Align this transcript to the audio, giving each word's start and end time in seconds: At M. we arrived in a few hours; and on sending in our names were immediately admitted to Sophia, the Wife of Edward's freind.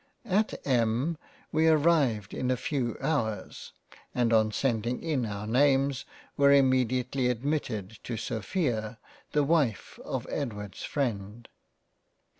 At 0.25 0.55
M. 0.65 1.15
we 1.51 1.67
arrived 1.67 2.33
in 2.33 2.49
a 2.49 2.57
few 2.57 2.97
hours; 3.03 3.71
and 4.15 4.33
on 4.33 4.51
sending 4.51 5.03
in 5.03 5.27
our 5.27 5.45
names 5.45 6.05
were 6.35 6.51
immediately 6.51 7.27
admitted 7.27 7.99
to 8.05 8.17
Sophia, 8.17 8.97
the 9.33 9.43
Wife 9.43 9.99
of 10.03 10.25
Edward's 10.31 10.81
freind. 10.83 11.49